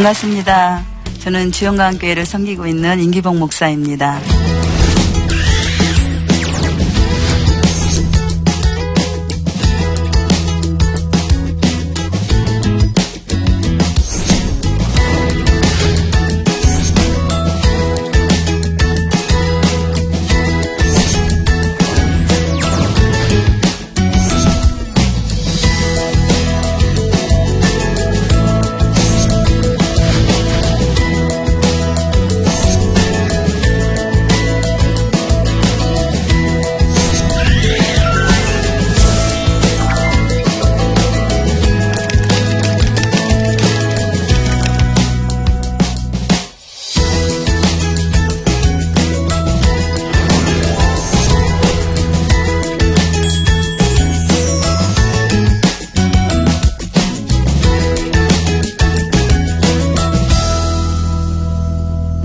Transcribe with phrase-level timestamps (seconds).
[0.00, 0.82] 반갑습니다.
[1.18, 4.18] 저는 주영강교회를 섬기고 있는 임기봉 목사입니다.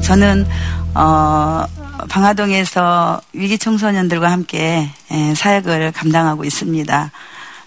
[0.05, 0.45] 저는
[0.93, 1.65] 어,
[2.09, 7.11] 방화동에서 위기 청소년들과 함께 예, 사역을 감당하고 있습니다.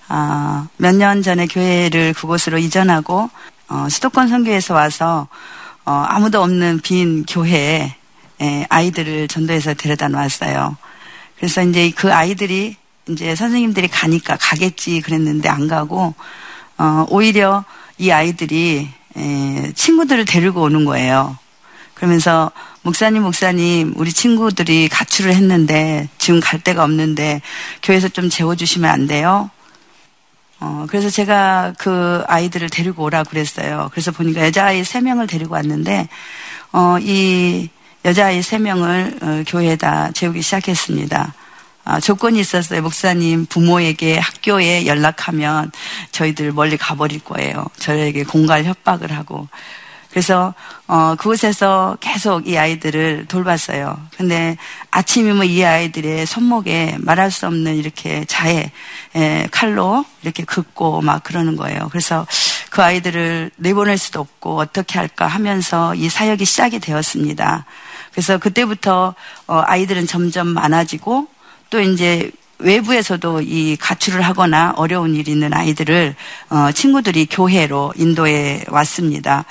[0.09, 3.29] 어, 몇년 전에 교회를 그곳으로 이전하고
[3.69, 5.27] 어, 수도권 선교에서 와서
[5.85, 7.97] 어, 아무도 없는 빈 교회에
[8.41, 10.77] 예, 아이들을 전도해서 데려다 놨어요.
[11.39, 12.77] 그래서 이제 그 아이들이
[13.09, 16.15] 이제 선생님들이 가니까 가겠지 그랬는데 안 가고
[16.79, 17.65] 어, 오히려
[17.99, 21.37] 이 아이들이 에, 예, 친구들을 데리고 오는 거예요.
[21.99, 27.43] 그러면서 목사님, 목사님, 우리 친구들이 가출을 했는데 지금 갈 데가 없는데
[27.83, 29.51] 교회에서 좀 재워주시면 안 돼요?
[30.61, 33.89] 어, 그래서 제가 그 아이들을 데리고 오라 그랬어요.
[33.91, 36.09] 그래서 보니까 여자아이 세 명을 데리고 왔는데,
[36.73, 37.69] 어, 이
[38.05, 41.35] 여자아이 세 명을 어, 교회에다 재우기 시작했습니다.
[41.85, 42.83] 아, 조건이 있었어요.
[42.83, 45.73] 목사님 부모에게 학교에 연락하면
[46.13, 47.67] 저희들 멀리 가버릴 거예요.
[47.79, 49.49] 저에게 공갈 협박을 하고.
[50.11, 50.55] 그래서
[50.87, 54.01] 어, 그곳에서 계속 이 아이들을 돌봤어요.
[54.17, 54.57] 근데
[54.91, 58.73] 아침이면 이 아이들의 손목에 말할 수 없는 이렇게 자해
[59.15, 61.89] 에, 칼로 이렇게 긋고 막 그러는 거예요.
[61.91, 62.27] 그래서
[62.71, 67.67] 그 아이들을 내보낼 수도 없고 어떻게 할까 하면서 이 사역이 시작이 되었습니다.
[68.13, 69.15] 그래서 그때부터
[69.47, 71.29] 어, 아이들은 점점 많아지고
[71.71, 76.15] 또 이제 외부에서도 이 가출을 하거나 어려운 일이 있는 아이들을
[76.51, 79.45] 어, 친구들이 교회로 인도해 왔습니다.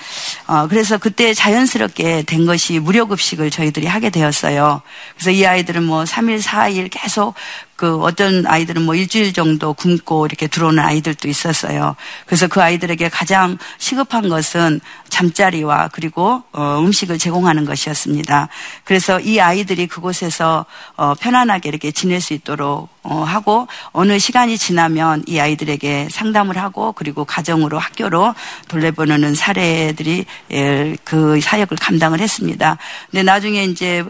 [0.45, 4.81] 어, 그래서 그때 자연스럽게 된 것이 무료급식을 저희들이 하게 되었어요.
[5.15, 7.33] 그래서 이 아이들은 뭐 3일, 4일 계속
[7.77, 11.95] 그 어떤 아이들은 뭐 일주일 정도 굶고 이렇게 들어오는 아이들도 있었어요.
[12.25, 18.49] 그래서 그 아이들에게 가장 시급한 것은 잠자리와 그리고 어, 음식을 제공하는 것이었습니다.
[18.83, 20.65] 그래서 이 아이들이 그곳에서
[20.95, 26.93] 어, 편안하게 이렇게 지낼 수 있도록 어, 하고 어느 시간이 지나면 이 아이들에게 상담을 하고
[26.93, 28.33] 그리고 가정으로 학교로
[28.67, 32.77] 돌려보내는 사례들이 예, 그 사역을 감당을 했습니다.
[33.11, 34.03] 근데 나중에 이제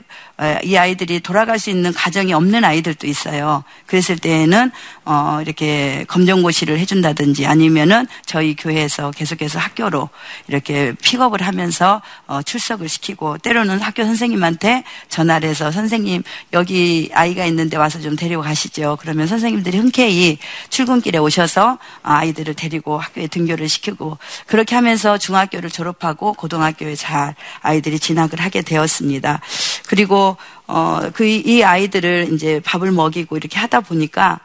[0.64, 3.57] 이 아이들이 돌아갈 수 있는 가정이 없는 아이들도 있어요.
[3.86, 4.72] 그랬을 때에는
[5.06, 10.10] 어 이렇게 검정고시를 해준다든지 아니면은 저희 교회에서 계속해서 학교로
[10.48, 16.24] 이렇게 픽업을 하면서 어 출석을 시키고 때로는 학교 선생님한테 전화를 해서 선생님
[16.54, 18.98] 여기 아이가 있는데 와서 좀 데리고 가시죠.
[19.00, 20.38] 그러면 선생님들이 흔쾌히
[20.70, 28.40] 출근길에 오셔서 아이들을 데리고 학교에 등교를 시키고 그렇게 하면서 중학교를 졸업하고 고등학교에 잘 아이들이 진학을
[28.40, 29.42] 하게 되었습니다.
[29.88, 30.38] 그리고
[30.68, 34.40] 어, 그, 이 아이들을 이제 밥을 먹이고 이렇게 하다 보니까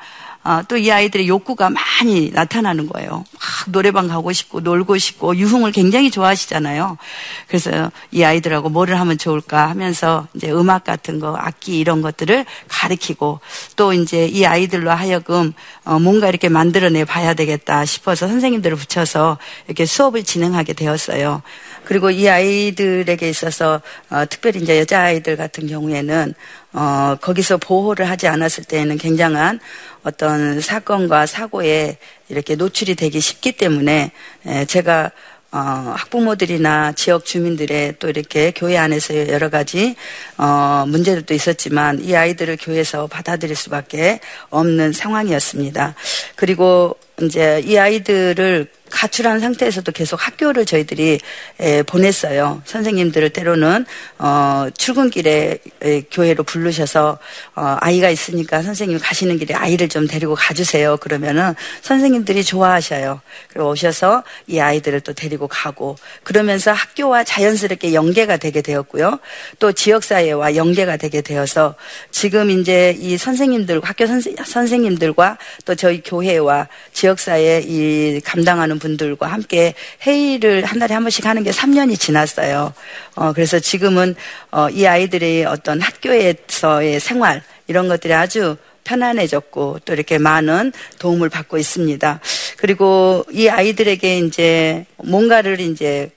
[0.45, 3.11] 어, 또이 아이들의 욕구가 많이 나타나는 거예요.
[3.11, 6.99] 막 노래방 가고 싶고 놀고 싶고 유흥을 굉장히 좋아하시잖아요.
[7.47, 13.41] 그래서 이 아이들하고 뭐를 하면 좋을까 하면서 이제 음악 같은 거, 악기 이런 것들을 가르치고
[13.77, 15.53] 또 이제 이 아이들로 하여금
[15.85, 21.43] 어, 뭔가 이렇게 만들어내 봐야 되겠다 싶어서 선생님들을 붙여서 이렇게 수업을 진행하게 되었어요.
[21.85, 23.81] 그리고 이 아이들에게 있어서
[24.11, 26.35] 어, 특별히 이제 여자 아이들 같은 경우에는
[26.73, 29.61] 어, 거기서 보호를 하지 않았을 때에는 굉장한
[30.05, 31.99] 어떤 사건과 사고에
[32.29, 34.13] 이렇게 노출이 되기 쉽기 때문에
[34.47, 35.11] 에, 제가
[35.55, 39.97] 어, 학부모들이나 지역 주민들의 또 이렇게 교회 안에서 여러 가지
[40.39, 45.95] 어, 문제들도 있었지만 이 아이들을 교회에서 받아들일 수밖에 없는 상황이었습니다.
[46.37, 51.19] 그리고 이제 이 아이들을 가출한 상태에서도 계속 학교를 저희들이
[51.61, 52.63] 에, 보냈어요.
[52.67, 53.87] 선생님들을 때로는
[54.19, 57.19] 어, 출근길에 에, 교회로 부르셔서
[57.57, 60.99] 어, 아이가 있으니까 선생님 가시는 길에 아이를 좀 데리고 가주세요.
[60.99, 63.23] 그러면은 선생님들이 좋아하셔요.
[63.49, 69.19] 그리고 오셔서 이 아이들을 또 데리고 가고 그러면서 학교와 자연스럽게 연계가 되게 되었고요.
[69.59, 71.75] 또 지역사회와 연계가 되게 되어서
[72.11, 79.27] 지금 이제 이 선생님들 학교 선생, 선생님들과 또 저희 교회와 지역 지역사회 이 감당하는 분들과
[79.27, 82.73] 함께 회의를 한 달에 한 번씩 하는 게 3년이 지났어요.
[83.15, 84.15] 어, 그래서 지금은
[84.51, 91.59] 어, 이 아이들의 어떤 학교에서의 생활 이런 것들이 아주 편안해졌고 또 이렇게 많은 도움을 받고
[91.59, 92.21] 있습니다.
[92.57, 96.11] 그리고 이 아이들에게 이제 뭔가를 이제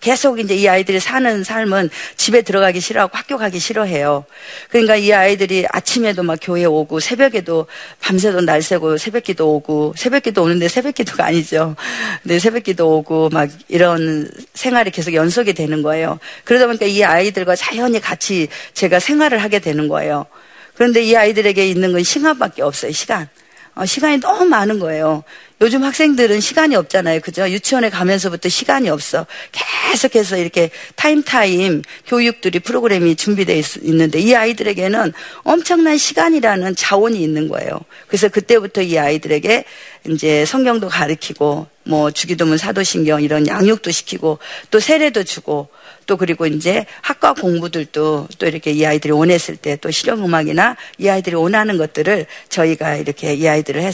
[0.00, 4.24] 계속 이제 이 아이들이 사는 삶은 집에 들어가기 싫어하고 학교 가기 싫어해요.
[4.70, 7.66] 그러니까 이 아이들이 아침에도 막 교회 오고 새벽에도
[8.00, 11.76] 밤새도 날 새고 새벽기도 오고 새벽기도 오는데 새벽기도가 아니죠.
[12.22, 16.18] 근데 새벽기도 오고 막 이런 생활이 계속 연속이 되는 거예요.
[16.44, 20.26] 그러다 보니까 이 아이들과 자연히 같이 제가 생활을 하게 되는 거예요.
[20.74, 22.90] 그런데 이 아이들에게 있는 건 시간밖에 없어요.
[22.92, 23.28] 시간.
[23.76, 25.24] 어, 시간이 너무 많은 거예요.
[25.64, 27.20] 요즘 학생들은 시간이 없잖아요.
[27.20, 27.48] 그죠?
[27.48, 29.26] 유치원에 가면서부터 시간이 없어.
[29.50, 37.48] 계속해서 이렇게 time time 교육들이 프로그램이 준비되어 있, 있는데 이 아이들에게는 엄청난 시간이라는 자원이 있는
[37.48, 37.80] 거예요.
[38.06, 39.64] 그래서 그때부터 이 아이들에게
[40.10, 44.38] 이제 성경도 가르치고 뭐 주기도문 사도신경 이런 양육도 시키고
[44.70, 45.68] 또 세례도 주고
[46.06, 51.36] 또 그리고 이제 학과 공부들도 또 이렇게 이 아이들이 원했을 때 또 실용음악이나 이 아이들이
[51.36, 53.92] 원하는 것들을 저희가 이렇게 이 아이들을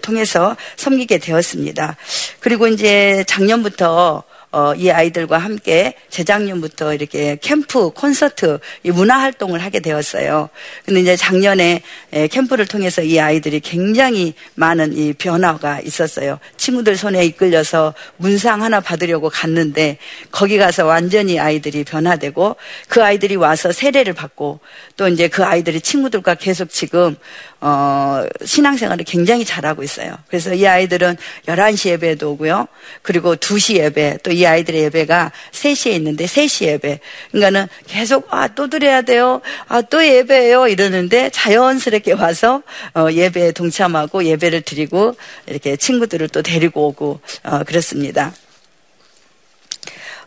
[0.00, 1.96] 통해서 섬기게 되었습니다.
[2.40, 4.22] 그리고 이제 작년부터
[4.54, 10.50] 어, 이 아이들과 함께 재작년부터 이렇게 캠프, 콘서트, 이 문화 활동을 하게 되었어요.
[10.84, 11.80] 근데 이제 작년에
[12.12, 16.38] 에, 캠프를 통해서 이 아이들이 굉장히 많은 이 변화가 있었어요.
[16.62, 19.98] 친구들 손에 이끌려서 문상 하나 받으려고 갔는데
[20.30, 22.54] 거기 가서 완전히 아이들이 변화되고
[22.86, 24.60] 그 아이들이 와서 세례를 받고
[24.96, 27.16] 또 이제 그 아이들이 친구들과 계속 지금
[27.60, 30.16] 어, 신앙생활을 굉장히 잘하고 있어요.
[30.28, 31.16] 그래서 이 아이들은
[31.46, 32.66] 11시 예배도 오고요.
[33.02, 36.98] 그리고 2시 예배, 또 이 아이들의 예배가 3시에 있는데 3시 예배.
[37.30, 39.40] 그러니까는 계속, 아, 또 드려야 돼요.
[39.68, 40.68] 아, 또 예배예요.
[40.68, 42.62] 이러는데 자연스럽게 와서
[42.94, 45.14] 어, 예배에 동참하고 예배를 드리고
[45.46, 48.32] 이렇게 친구들을 또 데리고 오고 어, 그렇습니다.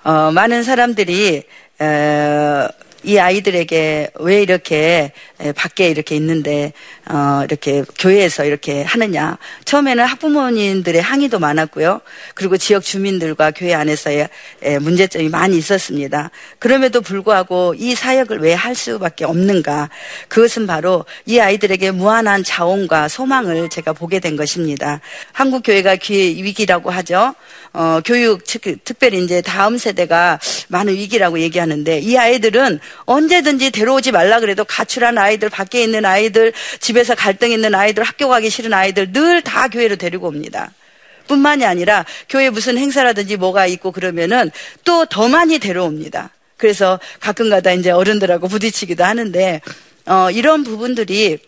[0.04, 1.44] 어, 많은 사람들이
[1.82, 2.68] 에,
[3.06, 5.14] 이 아이들에게 왜 이렇게
[5.56, 6.74] 밖에 이렇게 있는데
[7.10, 9.38] 어 이렇게 교회에서 이렇게 하느냐.
[9.64, 12.02] 처음에는 학부모님들의 항의도 많았고요.
[12.34, 14.28] 그리고 지역 주민들과 교회 안에서의
[14.82, 16.32] 문제점이 많이 있었습니다.
[16.60, 19.90] 그럼에도 불구하고 이 사역을 왜 할 수밖에 없는가.
[20.28, 25.02] 그것은 바로 이 아이들에게 무한한 자원과 소망을 제가 보게 된 것입니다.
[25.32, 27.36] 한국 교회가 위기라고 하죠
[27.76, 30.40] 어, 교육 특별히 이제 다음 세대가
[30.70, 37.16] 많은 위기라고 얘기하는데 이 아이들은 언제든지 데려오지 말라 그래도 가출한 아이들, 밖에 있는 아이들, 집에서
[37.16, 40.72] 갈등 있는 아이들, 학교 가기 싫은 아이들 늘 다 교회로 데리고 옵니다.
[41.28, 44.52] 뿐만이 아니라 교회 무슨 행사라든지 뭐가 있고 그러면은
[44.84, 46.32] 또 더 많이 데려옵니다.
[46.58, 49.62] 그래서 가끔가다 이제 어른들하고 부딪히기도 하는데
[50.06, 51.40] 어, 이런 부분들이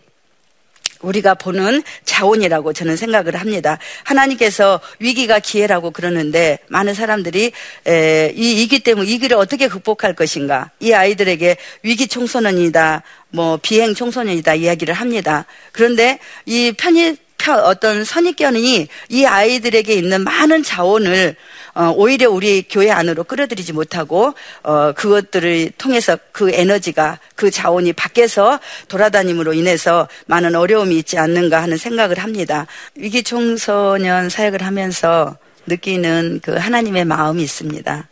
[1.00, 3.78] 우리가 보는 자원이라고 저는 생각을 합니다.
[4.04, 7.52] 하나님께서 위기가 기회라고 그러는데 많은 사람들이
[7.86, 10.70] 에, 이 위기 때문에 위기를 어떻게 극복할 것인가?
[10.80, 15.46] 이 아이들에게 위기 청소년이다, 뭐 비행 청소년이다 이야기를 합니다.
[15.72, 17.16] 그런데 이 편의
[17.64, 21.36] 어떤 선입견이 이 아이들에게 있는 많은 자원을
[21.78, 28.58] 어, 오히려 우리 교회 안으로 끌어들이지 못하고 어, 그것들을 통해서 그 에너지가 그 자원이 밖에서
[28.88, 32.66] 돌아다님으로 인해서 많은 어려움이 있지 않는가 하는 생각을 합니다.
[32.96, 35.36] 위기 청소년 사역을 하면서
[35.68, 38.08] 느끼는 그 하나님의 마음이 있습니다.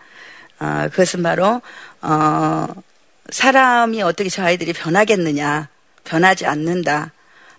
[0.60, 1.60] 어, 그것은 바로
[2.02, 2.68] 어,
[3.30, 5.68] 사람이 어떻게 저 아이들이 변하겠느냐
[6.04, 7.10] 변하지 않는다.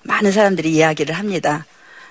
[0.04, 1.66] 많은 사람들이 이야기를 합니다.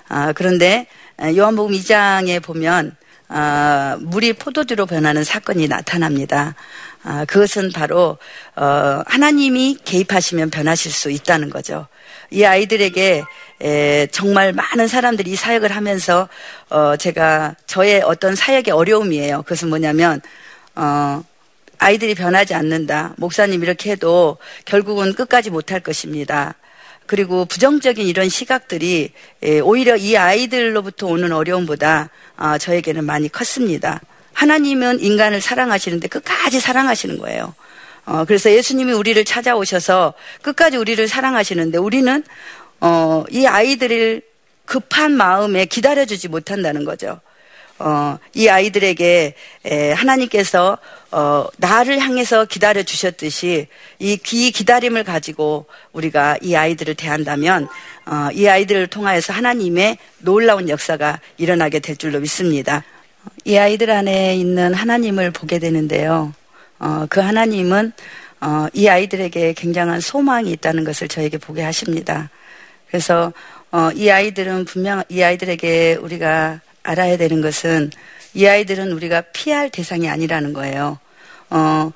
[0.07, 0.85] 아, 그런데
[1.19, 2.95] 요한복음 2장에 보면
[3.29, 6.55] 아, 물이 포도주로 변하는 사건이 나타납니다.
[7.03, 8.17] 아, 그것은 바로
[8.55, 11.87] 어, 하나님이 개입하시면 변하실 수 있다는 거죠.
[12.31, 13.23] 이 아이들에게
[13.61, 16.27] 에, 정말 많은 사람들이 이 사역을 하면서
[16.69, 19.43] 어, 제가 저의 어떤 사역의 어려움이에요.
[19.43, 20.21] 그것은 뭐냐면
[20.75, 21.23] 어,
[21.79, 23.13] 아이들이 변하지 않는다.
[23.17, 26.55] 목사님 이렇게 해도 결국은 끝까지 못할 것입니다.
[27.07, 29.11] 그리고 부정적인 이런 시각들이
[29.43, 34.01] 예, 오히려 이 아이들로부터 오는 어려움보다 아, 저에게는 많이 컸습니다.
[34.33, 37.55] 하나님은 인간을 사랑하시는데 끝까지 사랑하시는 거예요.
[38.05, 42.23] 어, 그래서 예수님이 우리를 찾아오셔서 끝까지 우리를 사랑하시는데 우리는
[42.79, 44.21] 어, 이 아이들을
[44.65, 47.19] 급한 마음에 기다려주지 못한다는 거죠.
[47.79, 49.33] 어, 이 아이들에게
[49.65, 50.77] 에, 하나님께서
[51.11, 53.67] 어, 나를 향해서 기다려 주셨듯이
[53.99, 57.67] 이, 이 기다림을 가지고 우리가 이 아이들을 대한다면
[58.05, 62.83] 어, 이 아이들을 통하여서 하나님의 놀라운 역사가 일어나게 될 줄로 믿습니다.
[63.45, 66.33] 이 아이들 안에 있는 하나님을 보게 되는데요.
[66.79, 67.91] 어, 그 하나님은
[68.41, 72.29] 어, 이 아이들에게 굉장한 소망이 있다는 것을 저에게 보게 하십니다.
[72.87, 73.33] 그래서
[73.71, 77.91] 어, 이 아이들은 분명 이 아이들에게 우리가 알아야 되는 것은
[78.33, 80.99] 이 아이들은 우리가 피할 대상이 아니라는 거예요.
[81.49, 81.91] 어,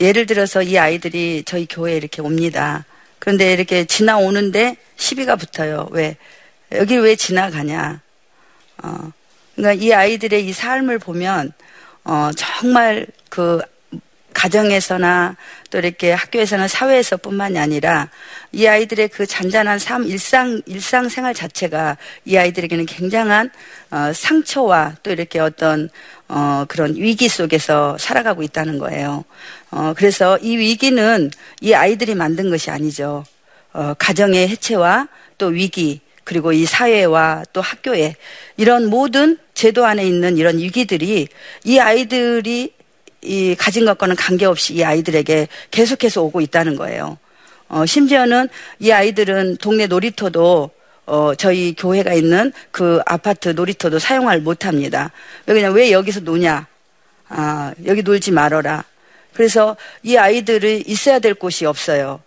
[0.00, 2.84] 예를 들어서 이 아이들이 저희 교회에 이렇게 옵니다.
[3.18, 5.88] 그런데 이렇게 지나오는데 시비가 붙어요.
[5.90, 6.16] 왜?
[6.72, 8.00] 여기 왜 지나가냐?
[8.82, 9.12] 어,
[9.56, 11.52] 그러니까 이 아이들의 이 삶을 보면,
[12.04, 13.60] 어, 정말 그
[14.46, 15.36] 가정에서나
[15.70, 18.08] 또 이렇게 학교에서나 사회에서 뿐만이 아니라
[18.52, 23.50] 이 아이들의 그 잔잔한 삶, 일상, 일상 생활 자체가 이 아이들에게는 굉장한
[23.90, 25.88] 어, 상처와 또 이렇게 어떤
[26.28, 29.24] 어, 그런 위기 속에서 살아가고 있다는 거예요.
[29.70, 33.24] 어, 그래서 이 위기는 이 아이들이 만든 것이 아니죠.
[33.72, 38.16] 어, 가정의 해체와 또 위기, 그리고 이 사회와 또 학교에
[38.56, 41.28] 이런 모든 제도 안에 있는 이런 위기들이
[41.64, 42.75] 이 아이들이
[43.26, 47.18] 이 가진 것과는 관계없이 이 아이들에게 계속해서 오고 있다는 거예요.
[47.68, 50.70] 어, 심지어는 이 아이들은 동네 놀이터도
[51.06, 55.12] 어, 저희 교회가 있는 그 아파트 놀이터도 사용을 못 합니다.
[55.46, 56.66] 왜 그냥 왜 여기서 노냐?
[57.28, 58.84] 아, 여기 놀지 말어라.
[59.32, 62.20] 그래서 이 아이들이 있어야 될 곳이 없어요.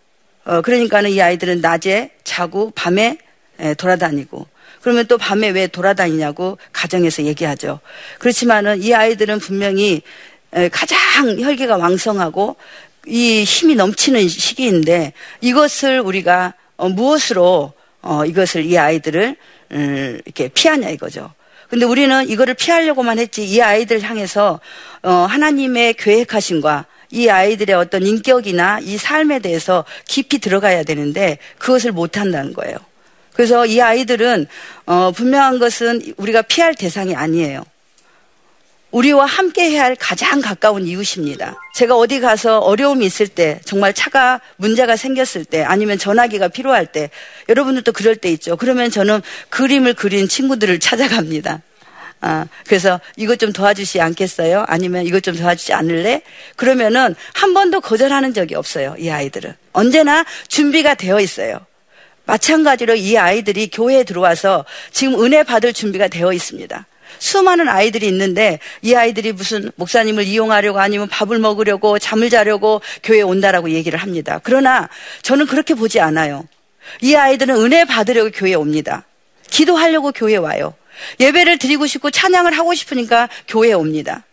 [0.45, 3.17] 어, 그러니까는 이 아이들은 낮에 자고 밤에
[3.59, 4.47] 에, 돌아다니고
[4.81, 7.79] 그러면 또 밤에 왜 돌아다니냐고 가정에서 얘기하죠.
[8.19, 10.01] 그렇지만은 이 아이들은 분명히
[10.51, 12.55] 가장 혈기가 왕성하고
[13.07, 19.35] 이 힘이 넘치는 시기인데 이것을 우리가 어, 무엇으로 어, 이것을 이 아이들을
[19.71, 21.33] 음, 이렇게 피하냐 이거죠.
[21.69, 24.59] 근데 우리는 이거를 피하려고만 했지 이 아이들 향해서
[25.03, 32.17] 어, 하나님의 계획하신과 이 아이들의 어떤 인격이나 이 삶에 대해서 깊이 들어가야 되는데 그것을 못
[32.17, 32.77] 한다는 거예요.
[33.33, 34.47] 그래서 이 아이들은
[35.15, 37.63] 분명한 것은 우리가 피할 대상이 아니에요.
[38.91, 41.55] 우리와 함께 해야 할 가장 가까운 이웃입니다.
[41.75, 47.11] 제가 어디 가서 어려움이 있을 때, 정말 차가 문제가 생겼을 때, 아니면 전화기가 필요할 때,
[47.47, 48.57] 여러분들도 그럴 때 있죠.
[48.57, 51.61] 그러면 저는 그림을 그린 친구들을 찾아갑니다.
[52.21, 54.65] 아, 그래서 이것 좀 도와주시 않겠어요?
[54.67, 56.21] 아니면 이것 좀 도와주지 않을래?
[56.57, 58.95] 그러면은 한 번도 거절하는 적이 없어요.
[58.97, 59.53] 이 아이들은.
[59.71, 61.65] 언제나 준비가 되어 있어요.
[62.25, 66.85] 마찬가지로 이 아이들이 교회에 들어와서 지금 은혜 받을 준비가 되어 있습니다.
[67.17, 73.71] 수많은 아이들이 있는데 이 아이들이 무슨 목사님을 이용하려고 아니면 밥을 먹으려고 잠을 자려고 교회에 온다라고
[73.71, 74.39] 얘기를 합니다.
[74.43, 74.89] 그러나
[75.21, 76.47] 저는 그렇게 보지 않아요.
[77.01, 79.05] 이 아이들은 은혜 받으려고 교회에 옵니다.
[79.49, 80.73] 기도하려고 교회에 와요.
[81.19, 84.23] 예배를 드리고 싶고 찬양을 하고 싶으니까 교회에 옵니다.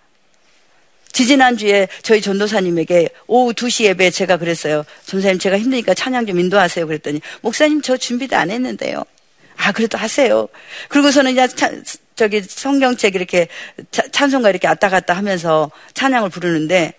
[1.12, 4.84] 지지난주에 저희 전도사님에게 오후 2시 예배에 제가 그랬어요.
[5.06, 6.86] 전사님 제가 힘드니까 찬양 좀 인도하세요.
[6.86, 9.02] 그랬더니 목사님 저 준비도 안 했는데요.
[9.56, 10.46] 아, 그래도 하세요.
[10.88, 11.48] 그리고서는 이제
[12.16, 13.46] 저기 성경책 이렇게
[14.10, 16.94] 찬송가 이렇게 왔다 갔다 하면서 찬양을 부르는데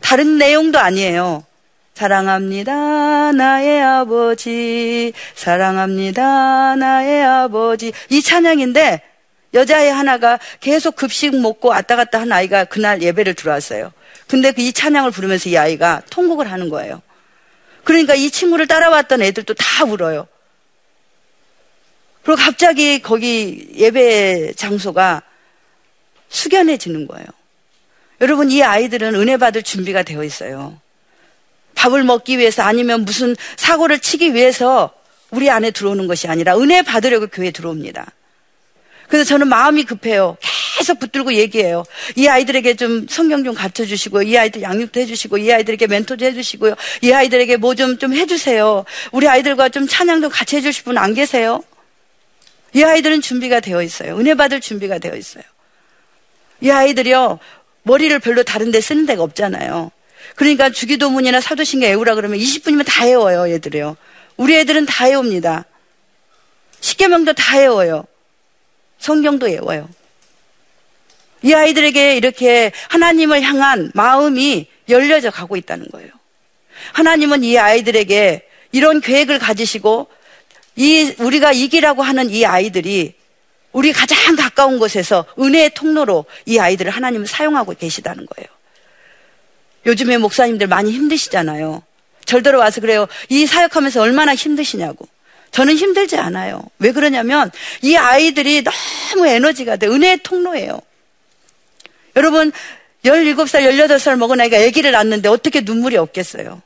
[0.00, 1.44] 다른 내용도 아니에요.
[1.94, 5.12] 사랑합니다, 나의 아버지.
[5.34, 7.92] 사랑합니다, 나의 아버지.
[8.10, 9.02] 이 찬양인데
[9.54, 13.92] 여자애 하나가 계속 급식 먹고 왔다 갔다 한 아이가 그날 예배를 들어왔어요.
[14.26, 17.02] 근데 그 이 찬양을 부르면서 이 아이가 통곡을 하는 거예요.
[17.84, 20.26] 그러니까 이 친구를 따라왔던 애들도 다 울어요.
[22.24, 25.22] 그리고 갑자기 거기 예배 장소가
[26.28, 27.26] 숙연해지는 거예요.
[28.20, 30.80] 여러분, 이 아이들은 은혜 받을 준비가 되어 있어요.
[31.74, 34.92] 밥을 먹기 위해서 아니면 무슨 사고를 치기 위해서
[35.30, 38.06] 우리 안에 들어오는 것이 아니라 은혜 받으려고 교회에 들어옵니다.
[39.08, 40.38] 그래서 저는 마음이 급해요.
[40.78, 41.84] 계속 붙들고 얘기해요.
[42.16, 46.74] 이 아이들에게 좀 성경 좀 가르쳐 주시고, 이 아이들 양육도 해주시고, 이 아이들에게 멘토도 해주시고요.
[47.02, 48.84] 이 아이들에게 뭐 좀, 좀 해주세요.
[49.12, 51.62] 우리 아이들과 좀 찬양도 같이 해주실 분 안 계세요?
[52.74, 54.18] 이 아이들은 준비가 되어 있어요.
[54.18, 55.44] 은혜 받을 준비가 되어 있어요.
[56.60, 57.38] 이 아이들이요,
[57.84, 59.90] 머리를 별로 다른 데 쓰는 데가 없잖아요.
[60.36, 63.96] 그러니까 주기도문이나 사도신경 애우라 그러면 20분이면 다 외워요, 얘들이요.
[64.36, 65.64] 우리 애들은 다 외웁니다.
[66.80, 68.04] 십계명도 다 외워요.
[68.98, 69.88] 성경도 외워요.
[71.42, 76.10] 이 아이들에게 이렇게 하나님을 향한 마음이 열려져 가고 있다는 거예요.
[76.92, 80.08] 하나님은 이 아이들에게 이런 계획을 가지시고
[80.76, 83.14] 이 우리가 이기라고 하는 이 아이들이
[83.72, 88.48] 우리 가장 가까운 곳에서 은혜의 통로로 이 아이들을 하나님은 사용하고 계시다는 거예요.
[89.86, 91.82] 요즘에 목사님들 많이 힘드시잖아요.
[92.24, 93.06] 절대로 와서 그래요.
[93.28, 95.06] 이 사역하면서 얼마나 힘드시냐고.
[95.50, 96.64] 저는 힘들지 않아요.
[96.78, 97.50] 왜 그러냐면
[97.82, 99.86] 이 아이들이 너무 에너지가 돼.
[99.86, 100.80] 은혜의 통로예요.
[102.16, 102.50] 여러분,
[103.04, 106.62] 17살, 18살 먹은 아이가 아기를 낳는데 어떻게 눈물이 없겠어요?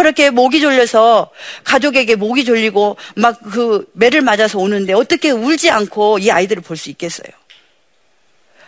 [0.00, 1.30] 시퍼렇게 목이 졸려서
[1.64, 6.90] 가족에게 목이 졸리고 막 그 매를 맞아서 오는데 어떻게 울지 않고 이 아이들을 볼 수
[6.90, 7.30] 있겠어요?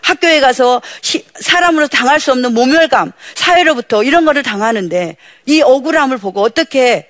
[0.02, 6.40] 학교에 가서 시, 사람으로 당할 수 없는 모멸감, 사회로부터 이런 거를 당하는데 이 억울함을 보고
[6.42, 7.08] 어떻게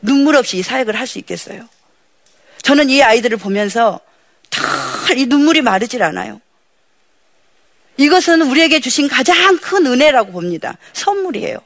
[0.00, 1.68] 눈물 없이 이 사역을 할 수 있겠어요?
[2.62, 4.00] 저는 이 아이들을 보면서
[4.50, 6.40] 털이 눈물이 마르질 않아요.
[7.96, 10.78] 이것은 우리에게 주신 가장 큰 은혜라고 봅니다.
[10.94, 11.58] 선물이에요.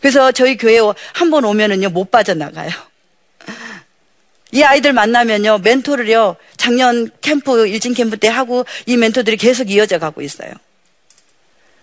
[0.00, 0.78] 그래서 저희 교회
[1.12, 2.70] 한 번 오면은요, 못 빠져나가요.
[4.52, 10.22] 이 아이들 만나면요, 멘토를요, 작년 캠프, 일진 캠프 때 하고 이 멘토들이 계속 이어져 가고
[10.22, 10.52] 있어요.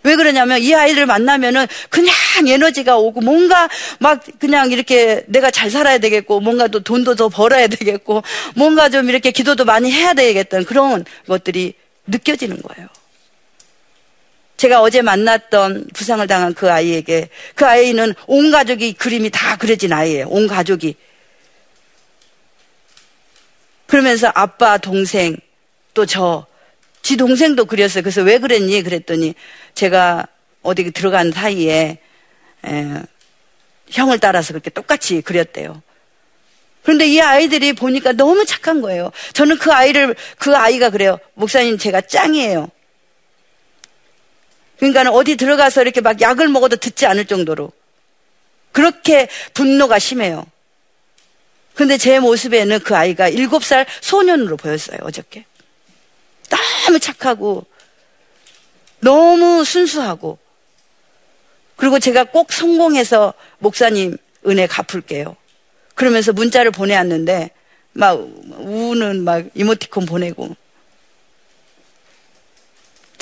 [0.02, 2.14] 왜 그러냐면 이 아이들 만나면은 그냥
[2.48, 3.68] 에너지가 오고 뭔가
[4.00, 8.24] 막 그냥 이렇게 내가 잘 살아야 되겠고 뭔가 또 돈도 더 벌어야 되겠고
[8.56, 11.74] 뭔가 좀 이렇게 기도도 많이 해야 되겠다는 그런 것들이
[12.08, 12.88] 느껴지는 거예요.
[14.58, 20.28] 제가 어제 만났던 부상을 당한 그 아이에게 그 아이는 온 가족이 그림이 다 그려진 아이예요.
[20.30, 20.96] 온 가족이.
[23.88, 25.38] 그러면서 아빠, 동생,
[25.94, 26.46] 또 저,
[27.02, 28.02] 지 동생도 그렸어요.
[28.02, 28.82] 그래서 왜 그랬니?
[28.82, 29.36] 그랬더니
[29.76, 30.28] 제가
[30.64, 32.00] 어디 들어간 사이에
[32.66, 33.02] 에,
[33.90, 35.84] 형을 따라서 그렇게 똑같이 그렸대요.
[36.84, 39.12] 그런데 이 아이들이 보니까 너무 착한 거예요.
[39.34, 41.20] 저는 그 아이를, 그 아이가 그래요.
[41.34, 42.70] 목사님, 제가 짱이에요.
[44.78, 47.72] 그러니까 어디 들어가서 이렇게 막 약을 먹어도 듣지 않을 정도로.
[48.72, 50.46] 그렇게 분노가 심해요.
[51.76, 55.46] 근데 제 모습에는 그 아이가 일곱 살 소년으로 보였어요, 어저께.
[56.50, 57.66] 너무 착하고,
[59.00, 60.38] 너무 순수하고,
[61.76, 64.18] 그리고 제가 꼭 성공해서 목사님
[64.48, 65.36] 은혜 갚을게요.
[65.96, 67.52] 그러면서 문자를 보내왔는데,
[67.92, 70.56] 막 우는 막 이모티콘 보내고.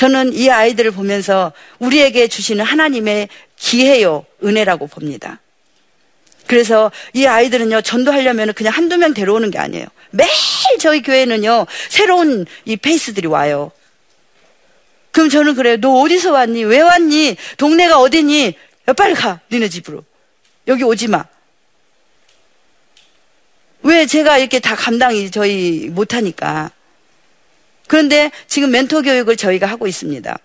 [0.03, 5.39] 저는 이 아이들을 보면서 우리에게 주시는 하나님의 기회요, 은혜라고 봅니다.
[6.45, 9.85] 그래서 이 아이들은요, 전도하려면 그냥 한두 명 데려오는 게 아니에요.
[10.09, 10.29] 매일
[10.81, 13.71] 저희 교회는요, 새로운 이 페이스들이 와요.
[15.13, 15.77] 그럼 저는 그래요.
[15.77, 16.65] 너 어디서 왔니?
[16.65, 17.37] 왜 왔니?
[17.55, 18.55] 동네가 어디니?
[18.89, 19.39] 야, 빨리 가.
[19.53, 20.03] 니네 집으로.
[20.67, 21.23] 여기 오지 마.
[23.83, 26.71] 왜 제가 이렇게 다 감당이 저희 못하니까.
[27.93, 30.35] 그런데 지금 멘토 교육을 저희가 하고 있습니다.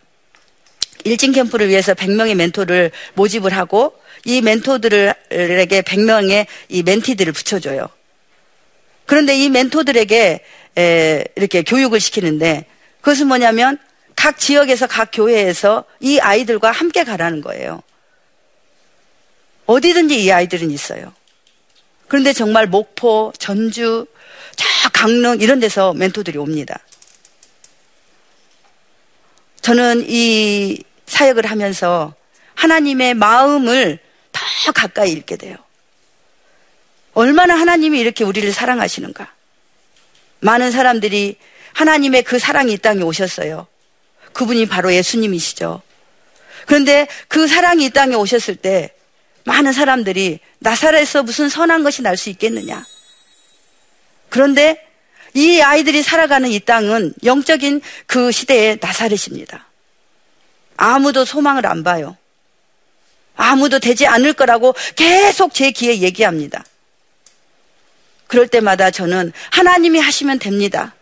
[1.05, 5.15] 일진 캠프를 위해서 100명의 멘토를 모집을 하고 이 멘토들에게
[5.81, 7.89] 100명의 이 멘티들을 붙여줘요.
[9.07, 10.45] 그런데 이 멘토들에게
[11.37, 12.67] 이렇게 교육을 시키는데
[13.01, 13.79] 그것은 뭐냐면
[14.15, 17.83] 각 지역에서 각 교회에서 이 아이들과 함께 가라는 거예요.
[19.65, 21.15] 어디든지 이 아이들은 있어요.
[22.09, 24.07] 그런데 정말 목포, 전주,
[24.55, 26.79] 저 강릉 이런 데서 멘토들이 옵니다.
[29.61, 32.15] 저는 이 사역을 하면서
[32.55, 33.99] 하나님의 마음을
[34.33, 35.57] 더 가까이 읽게 돼요.
[37.15, 39.33] 얼마나 하나님이 이렇게 우리를 사랑하시는가.
[40.41, 41.37] 많은 사람들이
[41.73, 43.67] 하나님의 그 사랑이 이 땅에 오셨어요.
[44.33, 45.83] 그분이 바로 예수님이시죠.
[46.67, 48.95] 그런데 그 사랑이 이 땅에 오셨을 때
[49.45, 52.85] 많은 사람들이 나사렛에서 무슨 선한 것이 날 수 있겠느냐.
[54.29, 54.88] 그런데
[55.35, 59.67] 이 아이들이 살아가는 이 땅은 영적인 그 시대의 나사렛입니다.
[60.77, 62.17] 아무도 소망을 안 봐요.
[63.37, 66.65] 아무도 되지 않을 거라고 계속 제 귀에 얘기합니다.
[68.27, 70.95] 그럴 때마다 저는 하나님이 하시면 됩니다.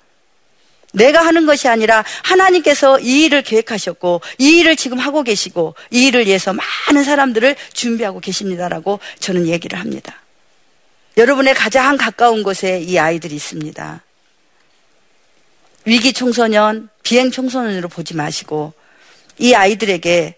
[0.93, 6.27] 내가 하는 것이 아니라 하나님께서 이 일을 계획하셨고 이 일을 지금 하고 계시고 이 일을
[6.27, 10.23] 위해서 많은 사람들을 준비하고 계십니다라고 저는 얘기를 합니다.
[11.19, 14.03] 여러분의 가장 가까운 곳에 이 아이들이 있습니다.
[15.87, 18.75] 위기 청소년, 비행 청소년으로 보지 마시고
[19.39, 20.35] 이 아이들에게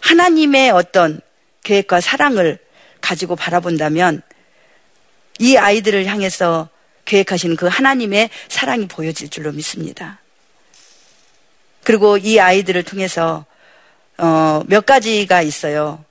[0.00, 1.20] 하나님의 어떤
[1.62, 2.58] 계획과 사랑을
[3.00, 4.22] 가지고 바라본다면
[5.38, 6.68] 이 아이들을 향해서
[7.04, 10.18] 계획하시는 그 하나님의 사랑이 보여질 줄로 믿습니다.
[11.84, 13.46] 그리고 이 아이들을 통해서
[14.18, 16.04] 어, 몇 가지가 있어요.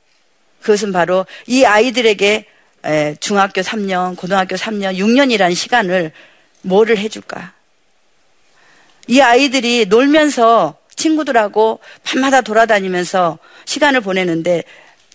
[0.62, 2.45] 그것은 바로 이 아이들에게
[3.19, 6.13] 중학교 3년, 고등학교 3년, 6년이라는 시간을
[6.62, 7.57] 뭐를 해줄까?
[9.08, 14.63] 이 아이들이 놀면서 친구들하고 밤마다 돌아다니면서 시간을 보내는데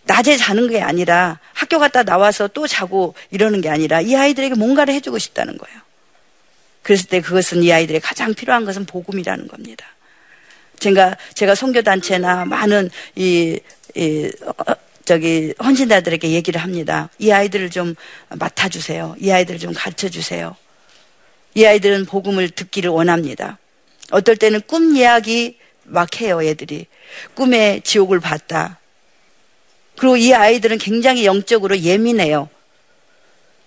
[0.04, 4.94] 낮에 자는 게 아니라 학교 갔다 나와서 또 자고 이러는 게 아니라 이 아이들에게 뭔가를
[4.94, 5.80] 해주고 싶다는 거예요.
[6.82, 9.86] 그랬을 때 그것은 이 아이들의 가장 필요한 것은 복음이라는 겁니다.
[10.80, 13.60] 제가 제가 선교 단체나 많은 이,
[13.94, 14.74] 이 어,
[15.04, 17.08] 저기 헌신자들에게 얘기를 합니다.
[17.18, 17.94] 이 아이들을 좀
[18.30, 19.16] 맡아주세요.
[19.20, 20.56] 이 아이들을 좀 가르쳐 주세요.
[21.54, 23.58] 이 아이들은 복음을 듣기를 원합니다.
[24.10, 26.86] 어떨 때는 꿈 이야기 막 해요, 애들이.
[27.34, 28.78] 꿈에 지옥을 봤다.
[29.96, 32.48] 그리고 이 아이들은 굉장히 영적으로 예민해요.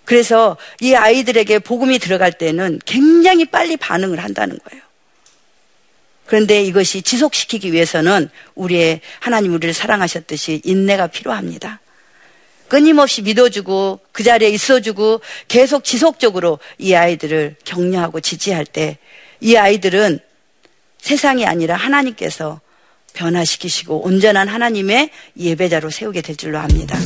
[0.04, 4.82] 그래서 이 아이들에게 복음이 들어갈 때는 굉장히 빨리 반응을 한다는 거예요.
[6.26, 11.80] 그런데 이것이 지속시키기 위해서는 우리의 하나님 우리를 사랑하셨듯이 인내가 필요합니다.
[12.68, 18.98] 끊임없이 믿어주고 그 자리에 있어주고 계속 지속적으로 이 아이들을 격려하고 지지할 때
[19.40, 20.20] 이 아이들은
[21.06, 22.60] 세상이 아니라 하나님께서
[23.14, 26.98] 변화시키시고 온전한 하나님의 예배자로 세우게 될 줄로 압니다.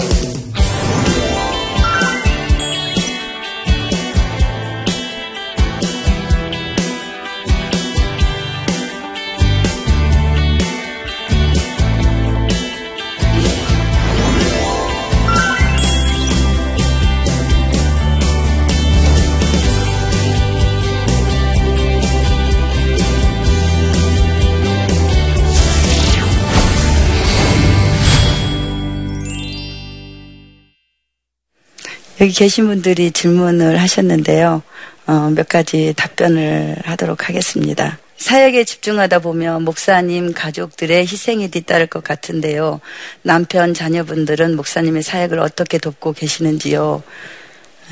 [32.20, 34.62] 여기 계신 분들이 질문을 하셨는데요.
[35.06, 37.98] 어, 몇 가지 답변을 하도록 하겠습니다.
[38.18, 42.80] 사역에 집중하다 보면 목사님 가족들의 희생이 뒤따를 것 같은데요.
[43.22, 47.02] 남편 자녀분들은 목사님의 사역을 어떻게 돕고 계시는지요?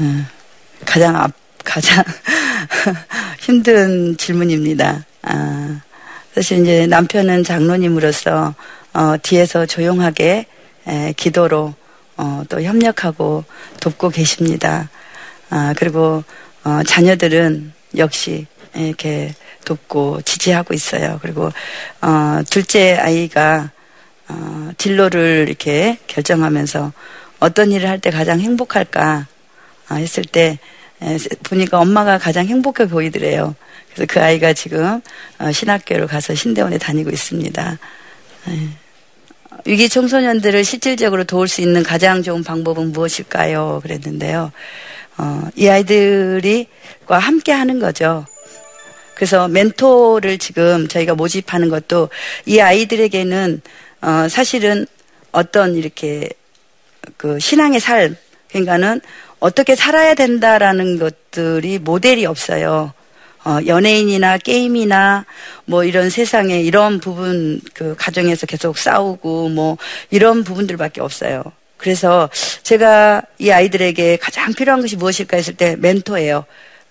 [0.00, 0.26] 어,
[0.84, 1.32] 가장 앞,
[1.64, 2.04] 가장
[3.40, 5.06] 힘든 질문입니다.
[5.22, 5.80] 아,
[6.34, 8.54] 사실 이제 남편은 장로님으로서
[8.92, 10.44] 어, 뒤에서 조용하게
[10.86, 11.74] 에, 기도로
[12.18, 13.44] 어, 또 협력하고
[13.80, 14.90] 돕고 계십니다.
[15.50, 16.24] 아, 그리고
[16.64, 21.18] 어, 자녀들은 역시 이렇게 돕고 지지하고 있어요.
[21.22, 21.50] 그리고
[22.02, 23.70] 어, 둘째 아이가
[24.28, 26.92] 어, 진로를 이렇게 결정하면서
[27.40, 29.26] 어떤 일을 할 때 가장 행복할까
[29.88, 30.58] 아, 했을 때
[31.00, 33.54] 에, 보니까 엄마가 가장 행복해 보이더래요.
[33.94, 35.00] 그래서 그 아이가 지금
[35.38, 37.78] 어, 신학교를 가서 신대원에 다니고 있습니다.
[39.66, 39.70] 에.
[39.70, 43.80] 위기 청소년들을 실질적으로 도울 수 있는 가장 좋은 방법은 무엇일까요?
[43.82, 44.52] 그랬는데요.
[45.18, 48.24] 어, 이 아이들이과 함께 하는 거죠.
[49.14, 52.08] 그래서 멘토를 지금 저희가 모집하는 것도
[52.46, 53.60] 이 아이들에게는
[54.00, 54.86] 어, 사실은
[55.32, 56.28] 어떤 이렇게
[57.16, 58.16] 그 신앙의 삶,
[58.50, 59.00] 그러니까는
[59.40, 62.92] 어떻게 살아야 된다라는 것들이 모델이 없어요.
[63.44, 65.24] 어, 연예인이나 게임이나
[65.64, 69.76] 뭐 이런 세상에 이런 부분 그 가정에서 계속 싸우고 뭐
[70.10, 71.42] 이런 부분들밖에 없어요.
[71.76, 72.28] 그래서
[72.62, 76.44] 제가 이 아이들에게 가장 필요한 것이 무엇일까 했을 때 멘토예요.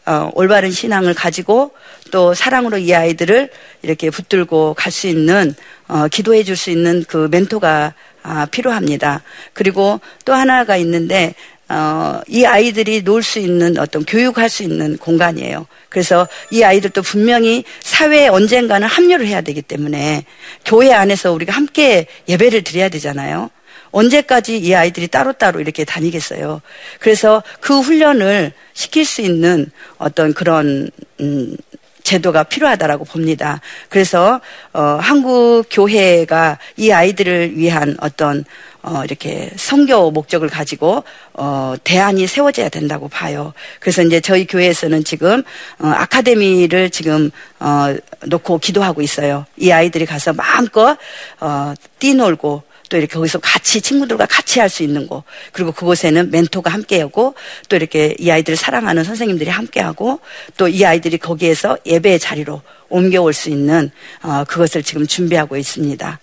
[0.06, 1.72] 어, 올바른 신앙을 가지고
[2.12, 3.50] 또 사랑으로 이 아이들을
[3.82, 5.54] 이렇게 붙들고 갈 수 있는
[5.90, 9.24] 어, 기도해 줄 수 있는 그 멘토가 아, 필요합니다.
[9.54, 11.34] 그리고 또 하나가 있는데
[11.70, 15.68] 어, 이 아이들이 놀 수 있는 어떤 교육할 수 있는 공간이에요.
[15.90, 20.24] 그래서 이 아이들도 분명히 사회에 언젠가는 합류를 해야 되기 때문에
[20.64, 23.50] 교회 안에서 우리가 함께 예배를 드려야 되잖아요.
[23.92, 26.62] 언제까지 이 아이들이 따로따로 이렇게 다니겠어요.
[27.00, 31.58] 그래서 그 훈련을 시킬 수 있는 어떤 그런, 음,
[32.04, 33.60] 제도가 필요하다라고 봅니다.
[33.90, 34.40] 그래서
[34.72, 38.46] 어, 한국 교회가 이 아이들을 위한 어떤
[38.88, 43.54] 어, 이렇게 성교 목적을 가지고 어, 대안이 세워져야 된다고 봐요.
[43.82, 45.44] 그래서 이제 저희 교회에서는 지금
[45.80, 47.94] 어, 아카데미를 지금 어,
[48.26, 49.46] 놓고 기도하고 있어요.
[49.58, 50.98] 이 아이들이 가서 마음껏
[51.42, 56.72] 어, 뛰놀고 또 이렇게 거기서 같이 친구들과 같이 할 수 있는 곳 그리고 그곳에는 멘토가
[56.72, 57.36] 함께하고
[57.68, 60.22] 또 이렇게 이 아이들을 사랑하는 선생님들이 함께하고
[60.56, 63.92] 또 이 아이들이 거기에서 예배의 자리로 옮겨올 수 있는
[64.24, 66.20] 어, 그것을 지금 준비하고 있습니다.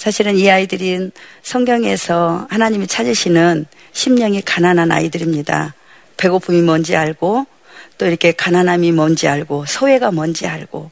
[0.00, 5.74] 사실은 이 아이들은 성경에서 하나님이 찾으시는 심령이 가난한 아이들입니다.
[6.16, 7.44] 배고픔이 뭔지 알고
[7.98, 10.90] 또 이렇게 가난함이 뭔지 알고 소외가 뭔지 알고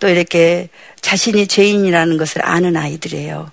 [0.00, 0.70] 또 이렇게
[1.02, 3.52] 자신이 죄인이라는 것을 아는 아이들이에요.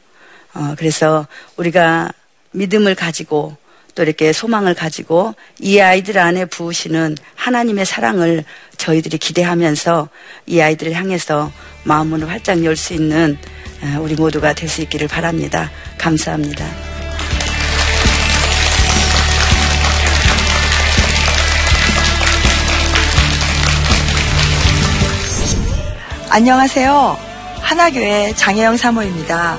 [0.54, 1.28] 어, 그래서
[1.58, 2.14] 우리가
[2.52, 3.58] 믿음을 가지고
[3.96, 8.46] 또 이렇게 소망을 가지고 이 아이들 안에 부으시는 하나님의 사랑을
[8.78, 10.08] 저희들이 기대하면서
[10.46, 11.52] 이 아이들을 향해서
[11.84, 13.65] 마음문을 활짝 열 수 있는 아,
[14.02, 15.72] 우리 모두가 될 수 있기를 바랍니다.
[15.98, 16.66] 감사합니다.
[26.30, 27.18] 안녕하세요.
[27.62, 29.58] 하나교회 장혜영 사모입니다.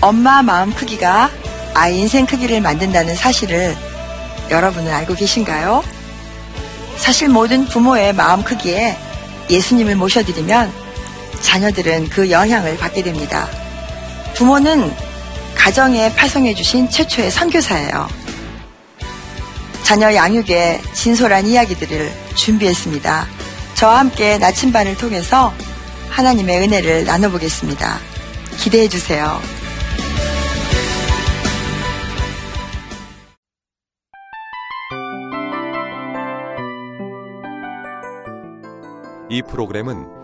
[0.00, 1.30] 엄마 마음 크기가
[1.74, 3.76] 아이 인생 크기를 만든다는 사실을
[4.50, 5.82] 여러분은 알고 계신가요?
[6.96, 8.96] 사실 모든 부모의 마음 크기에
[9.50, 10.72] 예수님을 모셔드리면
[11.44, 13.46] 자녀들은 그 영향을 받게 됩니다.
[14.34, 14.90] 부모는
[15.54, 18.08] 가정에 파송해 주신 최초의 선교사예요.
[19.84, 23.26] 자녀 양육에 진솔한 이야기들을 준비했습니다.
[23.74, 25.52] 저와 함께 나침반을 통해서
[26.08, 27.98] 하나님의 은혜를 나눠보겠습니다.
[28.56, 29.40] 기대해 주세요.
[39.28, 40.23] 이 프로그램은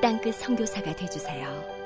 [0.00, 1.77] 땅끝 성교사가 되주세요